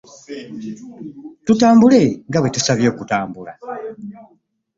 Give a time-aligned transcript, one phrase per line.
[1.45, 3.53] Tutambule nga bwe tusaanye okutambula.